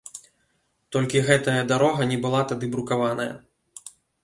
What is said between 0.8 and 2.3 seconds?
Толькі гэтая дарога не